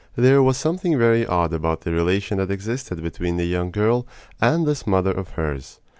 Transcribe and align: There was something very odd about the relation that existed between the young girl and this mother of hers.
There 0.15 0.41
was 0.41 0.57
something 0.57 0.97
very 0.97 1.27
odd 1.27 1.53
about 1.53 1.81
the 1.81 1.91
relation 1.91 2.39
that 2.39 2.49
existed 2.49 3.03
between 3.03 3.37
the 3.37 3.45
young 3.45 3.69
girl 3.69 4.07
and 4.41 4.65
this 4.65 4.87
mother 4.87 5.11
of 5.11 5.29
hers. 5.37 5.79